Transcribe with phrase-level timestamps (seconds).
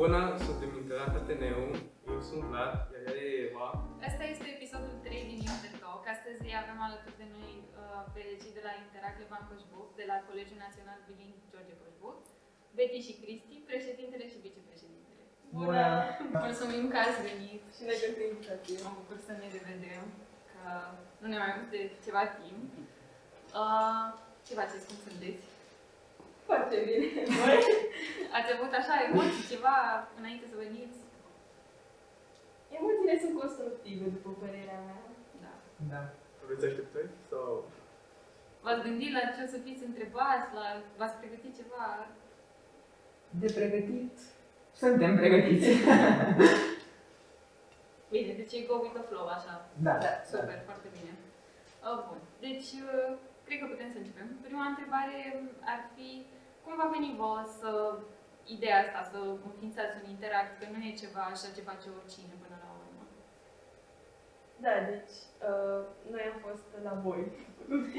[0.00, 1.60] Bună, suntem Interact Ateneu,
[2.12, 3.68] eu sunt Vlad, iar ea e Eva.
[4.08, 6.02] Asta este episodul 3 din Intertalk.
[6.14, 10.16] Astăzi avem alături de noi uh, pe cei de la Interact Levan Coșbuc, de la
[10.28, 12.16] Colegiul Național Biling George Coșbuc,
[12.76, 15.22] Betty și Cristi, președintele și vicepreședintele.
[15.58, 15.86] Bună!
[16.46, 18.76] Mulțumim că ați venit Și ne pentru invitație.
[18.84, 20.04] Mă bucur să ne revedem,
[20.52, 20.62] că
[21.20, 22.68] nu ne mai văzut de ceva timp.
[23.60, 24.06] Uh,
[24.46, 25.44] ce faceți, cum sunteți?
[26.48, 27.06] Foarte bine.
[27.40, 27.60] Voi?
[28.36, 29.76] Ați avut așa emoții, ceva
[30.18, 30.98] înainte să veniți?
[32.78, 35.00] Emoțiile sunt constructive, după părerea mea.
[35.44, 35.54] Da.
[35.92, 36.02] Da.
[36.44, 37.10] Aveți așteptări?
[37.30, 37.48] Sau...
[38.62, 40.48] V-ați gândit la ce o să fiți întrebați?
[40.58, 40.66] La...
[40.98, 41.84] V-ați pregătit ceva?
[43.42, 44.14] De pregătit,
[44.82, 45.68] suntem pregătiți.
[48.10, 49.54] Bine, deci e go with the flow, așa.
[49.86, 49.94] da.
[50.04, 51.12] Da, Super, foarte bine.
[51.86, 52.20] Uh, bun.
[52.40, 54.28] Deci, uh, cred că putem să începem.
[54.46, 55.18] Prima întrebare
[55.72, 56.08] ar fi,
[56.62, 57.70] cum va veni vouă să
[58.56, 62.56] ideea asta, să înființați un interact, că nu e ceva așa ce face oricine până
[62.64, 63.04] la urmă.
[64.64, 65.16] Da, deci
[65.48, 65.80] uh,
[66.12, 67.22] noi am fost la voi.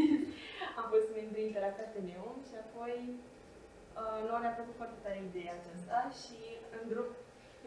[0.79, 2.95] am fost membri Interact Ateneum și apoi
[3.99, 6.39] uh, nouă ne-a plăcut foarte tare ideea aceasta și
[6.75, 7.09] în drum,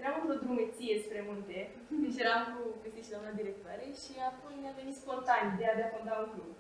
[0.01, 1.59] eram într-o drumeție spre munte,
[2.03, 5.95] deci eram cu Cristi și doamna directoare și apoi ne-a venit spontan ideea de a
[5.95, 6.53] fonda un club.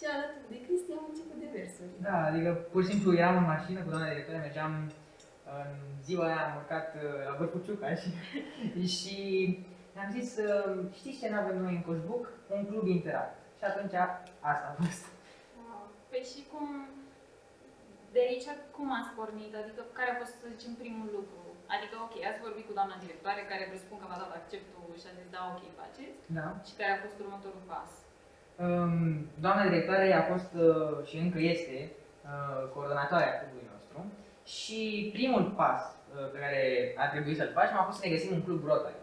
[0.00, 1.92] Și alături de Cristi am început demersuri.
[2.08, 4.72] Da, adică pur și simplu eram în mașină cu doamna directoare, mergeam
[5.58, 5.70] în
[6.06, 8.10] ziua aia, am urcat uh, la Vârful Ciuca și,
[8.98, 9.16] și
[9.94, 12.24] ne-am zis, uh, știți ce nu avem noi în Coșbuc?
[12.56, 13.36] Un club interact.
[13.58, 13.94] Și atunci
[14.50, 15.04] asta a fost.
[15.58, 15.82] Wow.
[16.10, 16.66] Păi și cum,
[18.14, 19.52] de aici cum ați pornit?
[19.62, 21.40] Adică care a fost, să zicem, primul lucru?
[21.74, 25.16] Adică, ok, ați vorbit cu doamna directoare, care presupun că v-a dat acceptul și a
[25.18, 26.18] zis, da, ok, faceți.
[26.38, 26.46] Da.
[26.66, 27.90] Și care a fost următorul pas?
[28.66, 31.76] Um, doamna directoare a fost uh, și încă este
[32.24, 33.98] uh, coordonatoarea clubului nostru
[34.56, 36.60] și primul pas uh, pe care
[37.02, 39.00] a trebuit să-l facem a fost să ne găsim un club Rotary.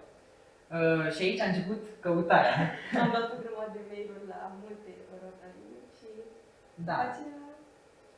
[0.77, 2.55] Uh, și aici a început căutarea.
[3.03, 4.91] Am dat o grămadă de mail-uri la multe
[5.23, 6.07] rotarii și
[6.87, 6.97] Da.
[7.05, 7.41] aceea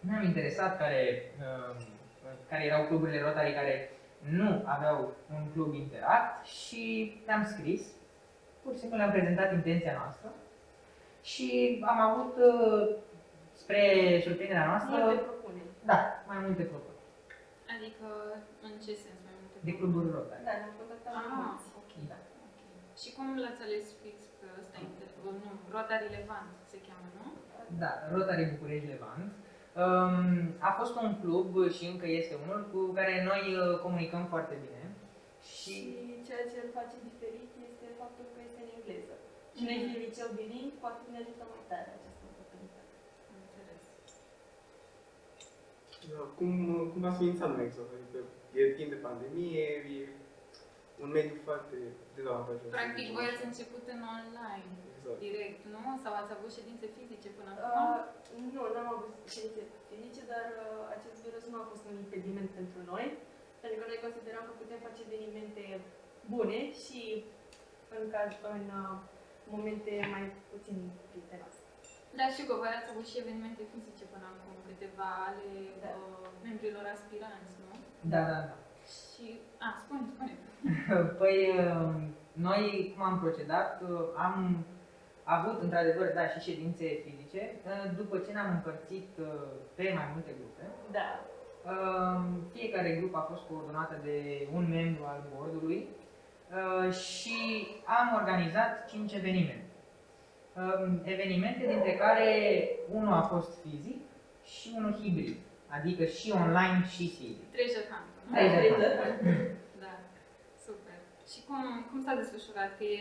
[0.08, 1.04] Ne-am interesat care,
[1.46, 1.76] uh,
[2.50, 3.76] care erau cluburile Rotary care
[4.40, 4.98] nu aveau
[5.36, 6.84] un club interact și
[7.26, 7.82] le-am scris.
[8.62, 10.30] Pur și simplu le-am prezentat intenția noastră
[11.31, 11.47] și
[11.91, 12.96] am avut, uh,
[13.62, 13.81] spre
[14.25, 15.72] surprinderea noastră, multe propuneri.
[15.91, 16.00] da,
[16.31, 16.88] mai multe propuneri
[17.75, 18.07] Adică,
[18.68, 19.57] în ce sens mai multe?
[19.68, 20.44] de cluburi Rotary.
[20.50, 21.68] Da, ne-am contactat Ah, mai mulți.
[21.81, 21.91] ok.
[22.12, 22.18] Da.
[22.47, 22.57] ok.
[23.02, 24.78] Și cum l-ați ales fix pe ăsta?
[24.85, 27.25] inter- Nu, Rotary Levant se cheamă, nu?
[27.81, 29.30] Da, Rotary București Levant.
[29.84, 30.18] Um,
[30.69, 34.81] a fost un club și încă este unul cu care noi uh, comunicăm foarte bine.
[35.51, 35.75] Și Și
[36.28, 38.40] ceea ce îl face diferit este faptul că
[39.59, 39.88] este în engleză.
[39.88, 42.94] Și noi fiind liceu biling, poate ne ajută mai tare această oportunitate.
[43.30, 43.81] Am înțeles.
[46.12, 46.52] Da, cum,
[46.92, 47.92] cum v-ați ființat mai exact?
[47.98, 48.19] Adică
[48.59, 49.66] e timp de pandemie,
[49.98, 50.02] e
[51.03, 51.75] un mediu foarte
[52.16, 52.72] dezavantajos.
[52.78, 55.19] Practic, voi ați început în online, Exact.
[55.25, 55.84] direct, nu?
[56.03, 57.72] Sau ați avut ședințe fizice până acum?
[57.75, 58.00] Uh,
[58.56, 62.80] nu, n-am avut ședințe fizice, dar uh, acest virus nu a fost un impediment pentru
[62.92, 63.06] noi,
[63.62, 65.64] pentru că noi considerăm că putem face evenimente
[66.34, 67.02] bune și
[67.98, 68.96] în, caz, în uh,
[69.56, 70.78] momente mai puțin
[71.10, 71.62] prietenoase.
[72.18, 75.48] Da, știu că voi ați avut și evenimente fizice până acum, câteva ale
[75.84, 75.92] Da.
[76.00, 77.72] uh, membrilor aspiranți, nu?
[78.14, 78.56] da, da, da.
[78.96, 79.28] Și,
[79.66, 80.34] a, spune, spune.
[81.22, 81.94] Păi, uh,
[82.48, 84.36] noi cum am procedat, uh, am
[85.36, 89.28] avut într-adevăr, da, și ședințe fizice, uh, după ce ne-am împărțit uh,
[89.78, 90.64] pe mai multe grupe.
[90.98, 91.10] Da,
[91.66, 92.22] Uh,
[92.54, 96.09] Fiecare grup a fost coordonată de un membru al bordului uh,
[96.92, 97.68] și
[98.00, 99.64] am organizat 5 evenimente.
[100.56, 102.28] Um, Evenimente dintre care
[102.98, 104.02] unul a fost fizic
[104.54, 105.38] și unul hibrid,
[105.78, 107.48] adică și online și fizic.
[107.56, 108.32] Treasure Hunt, nu?
[108.36, 109.20] Treasure Hunt.
[109.84, 109.94] Da,
[110.68, 110.98] super.
[111.31, 112.72] Și cum, cum s-a desfășurat?
[112.78, 113.00] Că e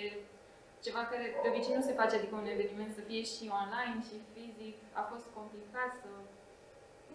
[0.86, 4.16] ceva care de obicei nu se face, adică un eveniment să fie și online și
[4.34, 4.76] fizic.
[5.00, 6.10] A fost complicat să...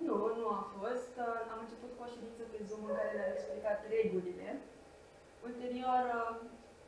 [0.07, 1.11] Nu, nu a fost.
[1.25, 4.47] Uh, Am început cu o ședință pe Zoom în care le-am explicat regulile.
[5.47, 6.03] Ulterior,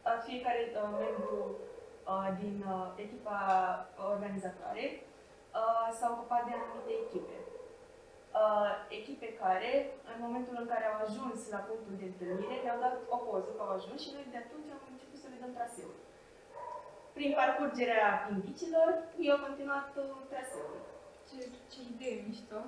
[0.08, 1.40] uh, fiecare uh, membru
[2.12, 3.40] uh, din uh, echipa
[4.14, 4.86] organizatoare
[5.60, 7.38] uh, s-a ocupat de anumite echipe.
[8.42, 9.72] Uh, Echipe care,
[10.12, 13.62] în momentul în care au ajuns la punctul de întâlnire, ne-au dat o poză că
[13.66, 15.96] au ajuns și noi de atunci am început să le dăm traseul.
[17.18, 18.90] Prin parcurgerea indicilor,
[19.26, 20.76] eu am continuat uh, traseul.
[21.28, 21.38] Ce,
[21.72, 22.60] ce idee mișto!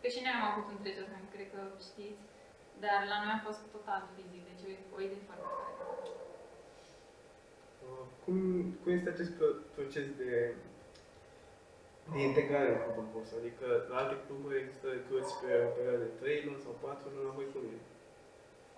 [0.00, 2.22] Că și noi am avut un Treasure Hunt, cred că știți.
[2.82, 5.72] Dar la noi a fost total fizic, deci o, o idee foarte tare.
[7.84, 8.36] Uh, Cum,
[8.80, 10.30] cum este acest pro- proces de,
[12.12, 13.34] de integrare în clubul vostru?
[13.42, 17.26] Adică la alte cluburi există cărți pe o perioadă de 3 luni sau 4 luni,
[17.28, 17.78] la voi cum e?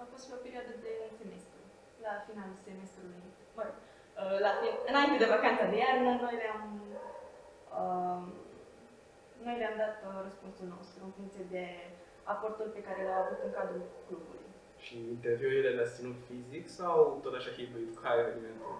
[0.02, 1.60] A fost și o perioadă de un semestru.
[2.04, 3.22] La finalul semestrului,
[3.56, 3.76] mă rog,
[4.20, 6.62] uh, la fin- înainte de vacanța de iarnă, noi le-am
[7.80, 8.22] uh,
[9.46, 11.64] noi le-am dat uh, răspunsul nostru în funcție de
[12.34, 14.44] aportul pe care l-au avut în cadrul clubului.
[14.84, 18.72] Și interviurile le-ați ținut fizic sau tot așa hibrid, ca evenimentul?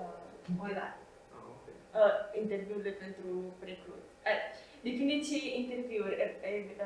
[0.00, 0.14] Uh,
[0.60, 0.88] Păi da.
[1.36, 1.64] Ah, ok.
[2.02, 3.28] uh, interviurile pentru
[3.70, 4.08] recruți.
[4.30, 4.40] Uh,
[4.88, 6.32] definiți și interviuri, uh,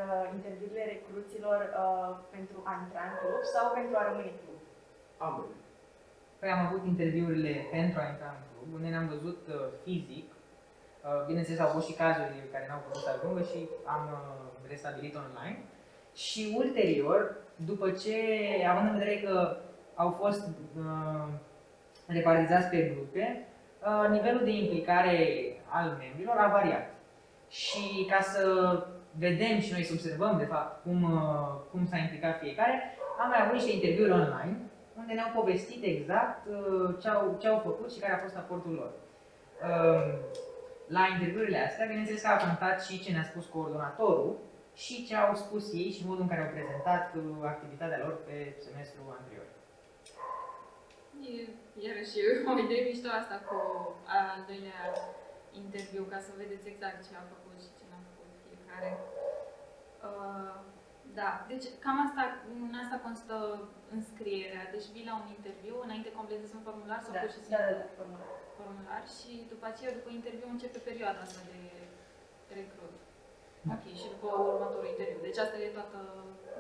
[0.00, 4.60] uh, interviurile recruților uh, pentru a intra în club sau pentru a rămâne în club.
[5.26, 5.54] Ambele.
[6.40, 9.54] Păi am avut interviurile pentru a intra în club, unde ne-am văzut uh,
[9.84, 10.28] fizic.
[11.06, 13.58] Uh, bineînțeles, au fost și cazuri care n-au putut să ajungă și
[13.96, 14.20] am uh,
[14.72, 15.58] restabilit online.
[16.14, 18.16] Și ulterior, după ce,
[18.68, 19.56] având în vedere că
[19.94, 20.48] au fost
[20.78, 21.28] uh,
[22.06, 23.46] repartizați pe grupe,
[23.86, 25.16] uh, nivelul de implicare
[25.68, 26.94] al membrilor a variat.
[27.48, 28.44] Și ca să
[29.18, 33.40] vedem și noi să observăm, de fapt, cum, uh, cum s-a implicat fiecare, am mai
[33.42, 34.56] avut niște interviuri online,
[34.98, 38.72] unde ne-au povestit exact uh, ce au, ce au făcut și care a fost aportul
[38.72, 38.90] lor.
[39.68, 40.18] Um,
[40.96, 44.36] La interviurile astea, bineînțeles că a contat și ce ne-a spus coordonatorul
[44.74, 47.22] și ce au spus ei și modul în care au prezentat uh,
[47.54, 49.46] activitatea lor pe semestrul anterior.
[51.30, 51.34] E,
[51.86, 52.16] iarăși,
[52.50, 53.58] o idee mișto asta cu
[54.18, 54.82] al doilea
[55.62, 58.90] interviu, ca să vedeți exact ce a făcut și ce n-a făcut fiecare.
[60.08, 60.54] Uh,
[61.20, 62.22] da, deci cam asta,
[62.54, 63.36] în asta constă
[63.96, 64.64] înscrierea.
[64.74, 67.66] Deci vii la un interviu, înainte completezi un formular sau Da, pur și da, simplu
[67.72, 68.28] da, da, formular.
[68.58, 71.60] formular și după aceea, după interviu, începe perioada asta de
[72.58, 72.94] recrut.
[73.66, 73.72] Da.
[73.74, 75.26] Ok, și după următorul interviu.
[75.28, 75.98] Deci asta e toată,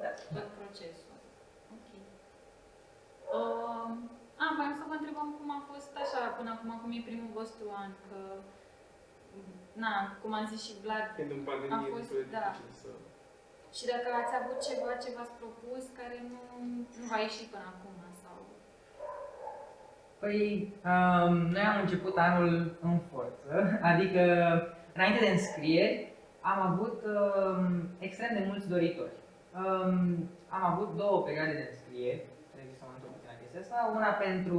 [0.02, 0.10] Da.
[0.34, 1.14] tot procesul.
[1.76, 1.88] Ok.
[3.38, 3.88] Uh,
[4.42, 7.66] a, voiam să vă întrebăm cum a fost așa până acum, cum e primul vostru
[7.82, 8.18] an, că,
[9.82, 12.42] na, cum am zis și Vlad, Fiind în pandemie, A e fost, destul de da.
[12.44, 12.90] dificil să...
[13.76, 16.40] și dacă ați avut ceva ce v-ați propus care nu,
[17.00, 18.36] nu v-a ieșit până acum, sau...
[20.22, 20.40] Păi,
[20.90, 22.52] um, noi am început anul
[22.88, 23.52] în forță,
[23.90, 24.22] adică
[24.94, 26.09] înainte de înscrieri
[26.40, 29.14] am avut um, extrem de mulți doritori.
[29.60, 32.22] Um, am avut două perioade de înscrieri,
[32.52, 34.58] trebuie să mă întorc puțin la chestia asta, una pentru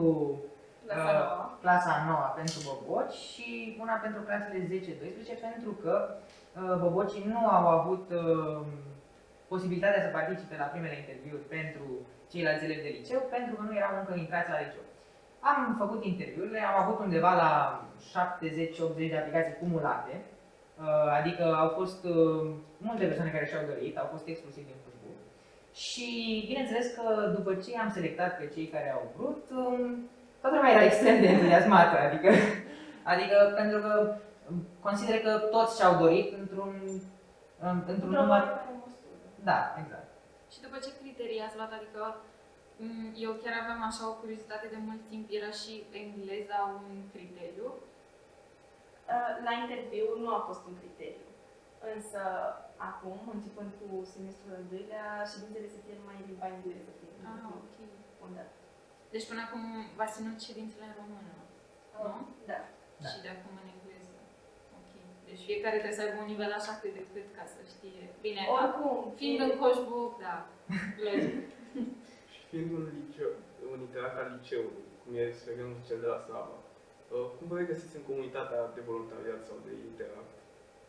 [0.90, 1.58] La uh, Sanoa.
[1.64, 3.48] clasa 9 pentru boboci și
[3.84, 4.60] una pentru clasele
[5.38, 8.62] 10-12 pentru că uh, bobocii nu au avut uh,
[9.54, 11.86] posibilitatea să participe la primele interviuri pentru
[12.32, 14.86] ceilalți elevi de liceu pentru că nu erau încă intrați la liceu.
[15.52, 17.52] Am făcut interviurile, am avut undeva la
[18.14, 20.41] 70-80 de aplicații cumulate, uh,
[21.20, 22.42] adică au fost uh,
[22.78, 25.18] multe persoane care și-au dorit, au fost exclusiv din Facebook.
[25.74, 26.08] Și
[26.48, 27.06] bineînțeles că
[27.38, 30.10] după ce am selectat pe cei care au vrut, um,
[30.42, 32.30] toată lumea era extrem de entuziasmată, adică,
[33.12, 34.16] adică pentru că
[34.50, 34.58] um,
[34.88, 36.74] consider că toți și-au dorit într-un,
[37.66, 38.30] um, într-un Într-o număr.
[38.30, 39.16] oarecare măsură.
[39.50, 40.10] Da, exact.
[40.54, 41.72] Și după ce criterii ați luat?
[41.80, 42.02] Adică
[42.84, 42.86] m,
[43.26, 45.74] eu chiar aveam așa o curiozitate de mult timp, era și
[46.04, 47.68] engleza un criteriu.
[49.14, 51.28] Uh, La interviu nu a fost un criteriu.
[51.94, 52.22] Însă,
[52.90, 56.92] acum, începând cu semestrul al doilea, ședințele se țin mai în limba engleză.
[57.00, 57.76] fiind Ah, un ok.
[58.20, 58.50] fundat.
[59.14, 59.64] Deci până acum
[59.98, 61.46] v-ați ținut ședințele în română, nu?
[62.50, 62.60] Da.
[63.04, 63.08] Da.
[63.12, 64.16] Și de acum în engleză.
[64.78, 64.92] Ok.
[65.28, 68.04] Deci fiecare trebuie să aibă un nivel așa cât de cât ca să știe.
[68.28, 70.36] Bine, Oricum, fiind în coșbuc, da,
[71.06, 71.36] logic.
[72.34, 73.32] Și fiind un liceu,
[73.74, 76.61] un interat al liceului, cum e, să vedem, cel de la Sava, uh,
[77.36, 80.34] cum vă regăsiți în comunitatea de voluntariat sau de interact?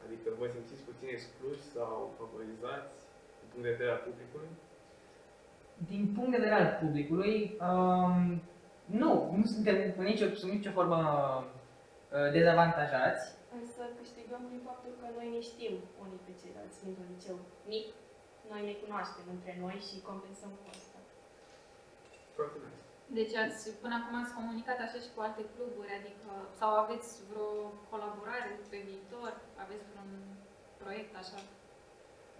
[0.05, 2.95] Adică vă simțiți puțin excluși sau favorizați
[3.39, 4.53] din punct de vedere al publicului?
[5.91, 7.37] Din punct de vedere al publicului,
[7.69, 8.17] um,
[9.01, 13.25] nu, nu suntem în nicio, sub nicio formă uh, dezavantajați.
[13.59, 17.37] Însă câștigăm din faptul că noi ne știm unii pe ceilalți dintr-un liceu
[17.73, 17.87] mic.
[18.51, 20.99] Noi ne cunoaștem între noi și compensăm cu asta.
[22.37, 22.82] Foarte nice.
[23.19, 27.51] Deci ați, până acum ați comunicat așa și cu alte cluburi, adică, sau aveți vreo
[27.91, 29.33] colaborare pe viitor?
[29.65, 30.13] Aveți vreun
[30.83, 31.39] proiect așa?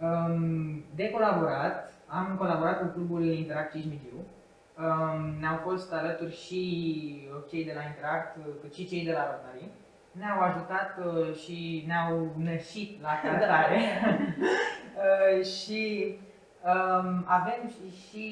[0.07, 1.75] Um, de colaborat,
[2.19, 4.19] am colaborat cu clubul Interact Cismigiu.
[4.83, 6.61] Um, ne-au fost alături și
[7.49, 9.67] cei de la Interact, cât și cei de la Rotary.
[10.11, 13.81] Ne-au ajutat uh, și ne-au nășit la cantare.
[15.03, 15.81] uh, și
[16.71, 18.27] um, avem și, și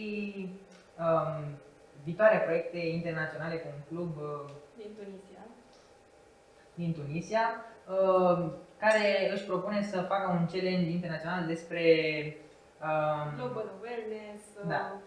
[1.00, 1.43] um,
[2.03, 5.43] viitoare proiecte internaționale cu un club uh, Din Tunisia.
[6.74, 7.46] din Tunisia,
[7.89, 11.84] uh, care își propune să facă un challenge internațional despre
[12.88, 14.43] um, Global awareness.
[14.67, 14.81] Da.
[14.96, 15.00] uh,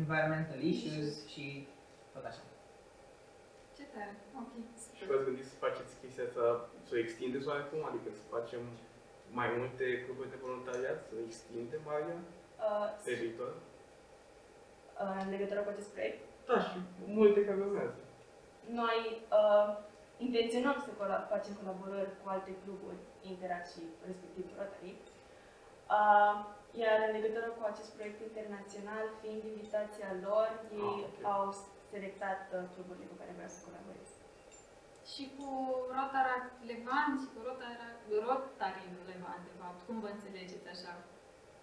[0.00, 1.44] environmental issues și
[2.12, 2.42] tot așa.
[3.76, 5.06] Ce tare, ok, Și super.
[5.10, 6.44] v-ați gândit să faceți chestia asta,
[6.86, 7.80] să o extindeți oarecum?
[7.90, 8.62] Adică să facem
[9.40, 12.18] mai multe cluburi de voluntariat, să extindem aria
[12.66, 13.52] uh, pe viitor?
[15.02, 16.20] Uh, în legătură cu acest proiect.
[16.48, 16.76] Da, și
[17.18, 17.96] multe care urmează.
[18.82, 18.98] Noi
[19.40, 19.68] uh,
[20.26, 23.00] intenționăm să cola- facem colaborări cu alte cluburi,
[23.32, 24.92] Interact și respectiv Rotary.
[25.96, 26.34] Uh,
[26.82, 30.48] iar în legătură cu acest proiect internațional, fiind invitația lor,
[30.82, 31.16] ei Ah, ok.
[31.34, 31.42] au
[31.92, 34.08] selectat uh, cluburile cu care vreau să colaborez.
[35.12, 35.48] Și cu
[35.96, 40.92] Rotaract Levant și cu Rotaract, Rotary Levant, de fapt, cum vă înțelegeți așa?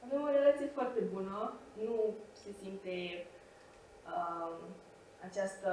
[0.04, 1.38] Avem o relație foarte bună,
[1.84, 2.98] nu se simte
[4.12, 4.58] um,
[5.28, 5.72] această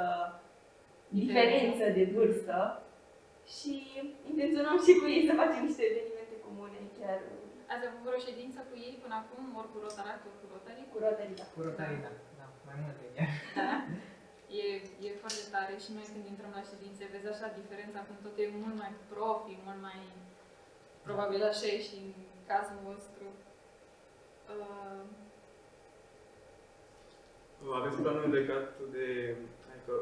[1.08, 2.82] diferență de vârstă
[3.56, 3.72] și
[4.30, 7.18] intenționăm și cu ei să facem niște evenimente comune, chiar
[7.72, 10.82] Ați avut vreo ședință cu ei până acum, ori cu Rotaract, ori cu Rotary?
[10.92, 11.34] cu Rotary.
[11.40, 11.46] da.
[11.54, 12.12] Cu Rotary, da.
[12.40, 12.46] da.
[12.68, 13.30] Mai multe chiar.
[13.58, 13.70] Da.
[14.62, 14.66] E,
[15.06, 18.46] e foarte tare și noi când intrăm la ședințe, vezi așa diferența când tot e
[18.62, 20.00] mult mai profi, mult mai...
[21.06, 22.08] Probabil așa e și în
[22.50, 23.26] cazul vostru.
[24.56, 25.02] Uh,
[27.78, 29.06] Aveți planul legat de...
[29.72, 29.94] Adică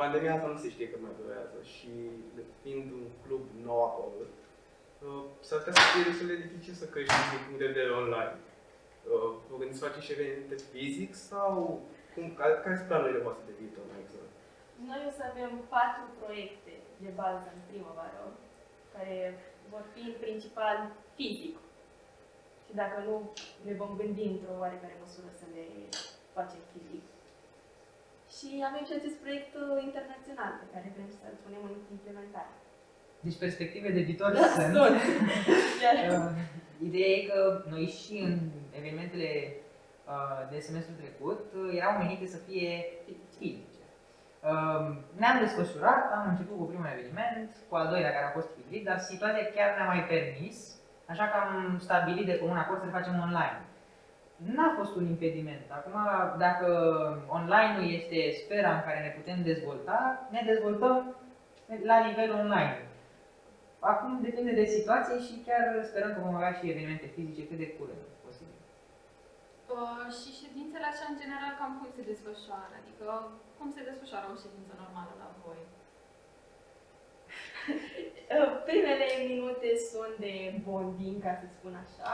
[0.00, 1.90] pandemia asta nu se știe cât mai durează și
[2.62, 7.14] fiind un club nou acolo, uh, s-ar putea să fie destul de dificil să crești
[7.32, 8.36] din punct de vedere online.
[9.12, 11.52] Uh, Vă gândiți să faceți și evenimente fizic sau
[12.14, 14.32] cum, care, care sunt planurile voastre de viitor mai exact?
[14.90, 16.72] Noi o să avem patru proiecte
[17.04, 18.22] de bază în primăvară,
[18.94, 19.16] care
[19.72, 20.78] vor fi în principal
[21.16, 21.54] fizic.
[22.74, 23.14] Și dacă nu,
[23.66, 25.64] ne vom gândi într-o oarecare măsură să le
[26.36, 27.04] facem fizic.
[28.36, 32.54] Și avem și acest proiect uh, internațional pe care vrem să-l punem în implementare.
[33.26, 34.74] Deci perspective de viitor Da, sunt.
[34.76, 34.96] sunt.
[35.84, 36.30] Iar Uh,
[36.88, 37.38] Ideea e că
[37.74, 38.34] noi și în
[38.78, 39.30] evenimentele
[40.12, 42.68] uh, de semestrul trecut uh, erau menite să fie
[43.38, 43.84] fizice.
[44.50, 44.86] Uh,
[45.20, 48.98] Ne-am desfășurat, am început cu primul eveniment, cu al doilea care a fost hibrid, dar
[49.10, 50.56] situația chiar ne-a mai permis,
[51.14, 51.54] așa că am
[51.86, 53.58] stabilit de comun acord să le facem online.
[54.54, 55.66] N-a fost un impediment.
[55.78, 55.96] Acum,
[56.44, 56.68] dacă
[57.38, 59.98] online-ul este sfera în care ne putem dezvolta,
[60.34, 60.96] ne dezvoltăm
[61.90, 62.76] la nivel online.
[63.92, 67.68] Acum depinde de situație și chiar sperăm că vom avea și evenimente fizice cât de
[67.76, 68.58] curând posibil.
[69.74, 72.74] uh, și ședințele așa, în general, cam cum se desfășoară?
[72.80, 73.06] Adică,
[73.58, 75.60] cum se desfășoară o ședință normală la voi?
[78.34, 80.34] uh, primele minute sunt de
[80.66, 82.12] bonding, ca să spun așa,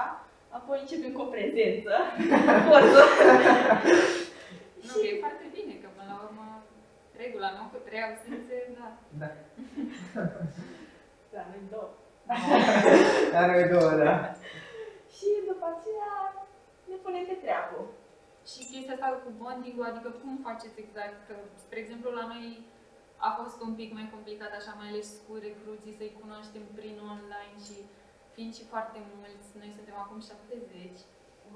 [0.57, 1.93] apoi începem cu o prezență.
[2.69, 3.03] Poză.
[4.87, 6.47] Nu, e foarte bine, că până la urmă,
[7.23, 7.63] regula, nu?
[7.73, 8.89] Cu trei absențe, da.
[9.21, 9.31] Da.
[11.35, 11.91] Da, noi două.
[13.35, 14.15] Dar noi două, da.
[15.15, 16.15] Și după aceea
[16.91, 17.79] ne punem pe treabă.
[18.51, 21.17] Și chestia asta cu bonding adică cum faceți exact?
[21.29, 22.47] Că, spre exemplu, la noi
[23.29, 27.57] a fost un pic mai complicat, așa, mai ales cu recruții, să-i cunoaștem prin online
[27.67, 27.77] și
[28.35, 30.99] fiind și foarte mulți, noi suntem acum 70,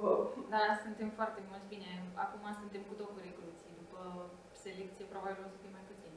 [0.00, 0.20] Wow.
[0.54, 1.90] da, suntem foarte mulți, bine,
[2.24, 4.00] acum suntem cu tot cu recruții, după
[4.64, 6.14] selecție probabil o să fie mai puțin.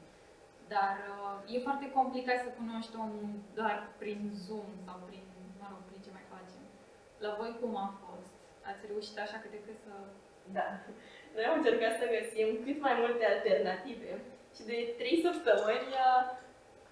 [0.74, 5.24] Dar uh, e foarte complicat să cunoști omul doar prin Zoom sau prin,
[5.60, 6.64] mă rog, prin ce mai facem.
[7.24, 8.32] La voi cum a fost?
[8.70, 9.94] Ați reușit așa câte cât să
[10.58, 10.68] Da.
[11.34, 14.12] Noi am încercat să găsim cât mai multe alternative
[14.58, 16.22] și de trei săptămâni uh,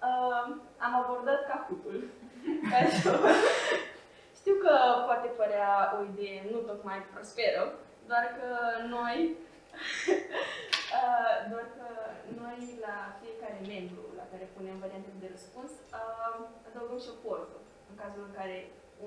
[0.08, 0.44] uh,
[0.84, 1.98] am abordat Kahootul.
[2.70, 3.30] Ca și o-
[4.40, 4.74] Știu că
[5.08, 7.62] poate părea o idee nu tocmai prosperă,
[8.10, 8.48] doar că
[8.96, 9.16] noi
[10.98, 11.86] uh, doar că
[12.42, 16.36] noi la fiecare membru la care punem variantele de răspuns uh,
[16.68, 17.56] adăugăm și o poză.
[17.90, 18.56] În cazul în care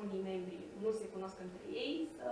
[0.02, 2.26] unii membri nu se cunosc între ei, să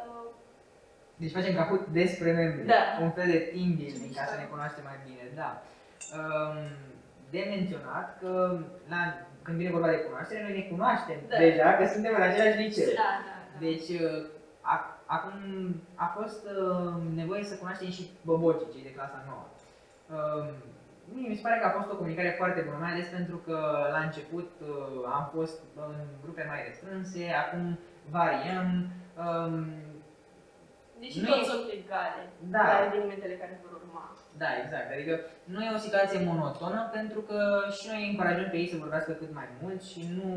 [1.21, 2.65] Deci facem Kahoot despre membri.
[2.73, 2.81] Da.
[3.05, 5.49] Un fel de team building ca să ne cunoaștem mai bine, da.
[6.15, 6.57] Um,
[7.29, 8.59] de menționat că
[8.89, 8.99] la,
[9.41, 11.37] când vine vorba de cunoaștere, noi ne cunoaștem Da.
[11.37, 12.85] deja, că suntem în același liceu.
[12.85, 13.59] Da, da, da.
[13.65, 14.25] Deci, uh,
[14.61, 15.35] a- acum
[15.95, 19.45] a fost uh, nevoie să cunoaștem și bobocii, cei de clasa nouă.
[20.15, 20.47] Um,
[21.13, 23.57] Mie mi se pare că a fost o comunicare foarte bună, mai ales pentru că
[23.91, 28.69] la început uh, am fost în grupe mai restrânse, acum variem.
[30.97, 32.21] Um, Deși Nu toți e- sunt egale
[32.55, 32.63] Da.
[32.71, 34.05] la evenimentele care vor urma.
[34.41, 34.87] Da, exact.
[34.95, 35.13] Adică
[35.53, 37.37] nu e o situație monotonă pentru că
[37.77, 40.29] și noi încurajăm pe ei să vorbească cât mai mult și nu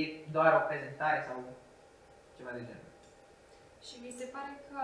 [0.00, 0.02] e
[0.36, 1.36] doar o prezentare sau
[2.36, 2.88] ceva de genul.
[3.86, 4.80] Și vi se pare că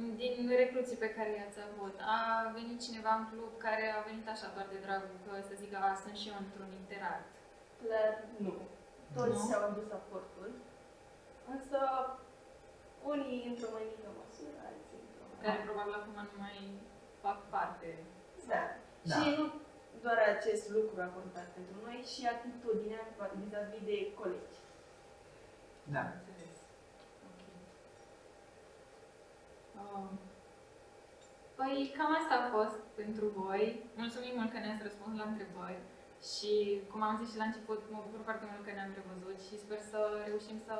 [0.00, 2.18] m, din recruții pe care i-ați avut, a
[2.58, 5.90] venit cineva în club care a venit așa doar de dragul că să zică, a,
[6.02, 7.28] sunt și eu într-un interact.
[7.80, 8.12] Clar,
[8.44, 8.54] nu.
[9.16, 9.44] Toți Nu?
[9.46, 10.50] și-au adus aportul.
[11.54, 11.78] Însă,
[13.12, 16.56] unii într-o mai mică măsură, alții într-o mai Care probabil acum nu mai
[17.24, 17.90] fac parte.
[18.52, 18.62] Da.
[19.10, 19.14] Da.
[19.16, 19.44] Și nu
[20.04, 23.02] doar acest lucru a contat pentru noi, și atitudinea
[23.40, 24.58] vis-a-vis de colegi.
[25.94, 26.02] Da.
[26.04, 26.56] Am înțeles.
[27.28, 27.40] Ok.
[29.80, 30.08] Um,
[31.56, 33.64] vă Păi cam asta a fost pentru voi.
[34.02, 35.82] Mulțumim mult că ne-ați răspuns la întrebări.
[36.32, 36.52] Și,
[36.90, 39.80] cum am zis și la început, mă bucur foarte mult că ne-am revăzut și sper
[39.92, 40.76] să reușim să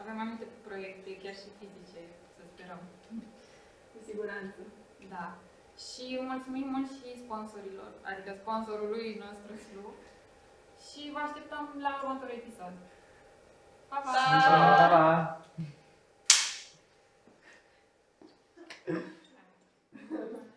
[0.00, 2.02] avem mai multe proiecte, chiar și fizice,
[2.34, 2.80] să sperăm.
[3.92, 4.60] Cu siguranță.
[5.08, 5.26] Da.
[5.86, 9.86] Și mulțumim mult și sponsorilor, adică sponsorului nostru, Slu.
[10.86, 12.72] Și vă așteptăm la următorul episod.
[13.88, 14.10] Pa, pa!
[14.10, 14.88] Pa, pa!
[14.94, 15.34] pa.
[18.86, 20.49] Thank you.